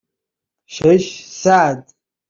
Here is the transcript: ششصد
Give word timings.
ششصد 0.65 1.95